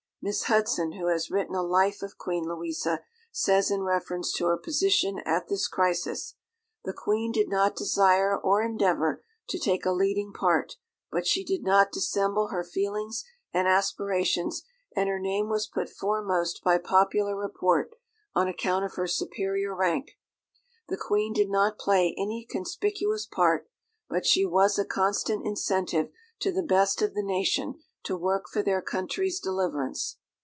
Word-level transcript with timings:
Miss 0.23 0.43
Hudson, 0.43 0.91
who 0.91 1.07
has 1.07 1.31
written 1.31 1.55
a 1.55 1.63
life 1.63 2.03
of 2.03 2.19
Queen 2.19 2.43
Louisa, 2.43 2.99
says 3.31 3.71
in 3.71 3.81
reference 3.81 4.31
to 4.33 4.45
her 4.45 4.55
position 4.55 5.17
at 5.25 5.47
this 5.47 5.67
crisis, 5.67 6.35
"The 6.83 6.93
Queen 6.93 7.31
did 7.31 7.49
not 7.49 7.75
desire 7.75 8.37
or 8.37 8.61
endeavour 8.61 9.23
to 9.49 9.57
take 9.57 9.83
a 9.83 9.91
leading 9.91 10.31
part, 10.31 10.75
but 11.11 11.25
she 11.25 11.43
did 11.43 11.63
not 11.63 11.91
dissemble 11.91 12.49
her 12.49 12.63
feelings 12.63 13.23
and 13.51 13.67
aspirations, 13.67 14.61
and 14.95 15.09
her 15.09 15.19
name 15.19 15.49
was 15.49 15.65
put 15.65 15.89
foremost 15.89 16.63
by 16.63 16.77
popular 16.77 17.35
report, 17.35 17.95
on 18.35 18.47
account 18.47 18.85
of 18.85 18.93
her 18.93 19.07
superior 19.07 19.73
rank. 19.73 20.19
The 20.87 20.97
Queen 20.97 21.33
did 21.33 21.49
not 21.49 21.79
play 21.79 22.13
any 22.15 22.45
conspicuous 22.47 23.25
part, 23.25 23.67
but 24.07 24.27
she 24.27 24.45
was 24.45 24.77
a 24.77 24.85
constant 24.85 25.47
incentive 25.47 26.11
to 26.41 26.51
the 26.51 26.61
best 26.61 27.01
of 27.01 27.15
the 27.15 27.23
nation 27.23 27.81
to 28.03 28.17
work 28.17 28.49
for 28.49 28.63
their 28.63 28.81
country's 28.81 29.39
deliverance. 29.39 30.17